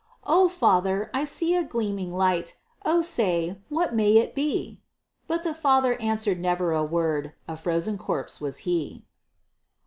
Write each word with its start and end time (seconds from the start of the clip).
"O 0.23 0.49
father! 0.49 1.11
I 1.13 1.25
see 1.25 1.53
a 1.53 1.63
gleaming 1.63 2.11
light, 2.11 2.57
Oh 2.83 3.03
say, 3.03 3.61
what 3.69 3.93
may 3.93 4.17
it 4.17 4.33
be?" 4.33 4.81
But 5.27 5.43
the 5.43 5.53
father 5.53 5.93
answered 6.01 6.39
never 6.39 6.71
a 6.73 6.83
word, 6.83 7.33
A 7.47 7.55
frozen 7.55 7.99
corpse 7.99 8.41
was 8.41 8.57
he. 8.65 9.05